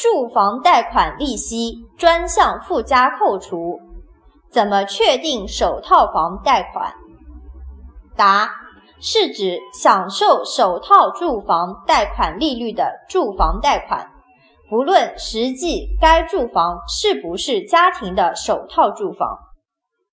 [0.00, 3.78] 住房贷款利息专项附加扣除。
[4.50, 6.94] 怎么确定首套房贷款？
[8.16, 8.50] 答
[8.98, 14.10] 是指享受首套住房贷款利率的住房贷款
[14.70, 19.49] 不论实际该住房是不是家庭的首套住房。